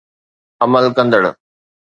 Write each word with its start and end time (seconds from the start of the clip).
عمل 0.63 0.85
ڪندڙ 0.97 1.21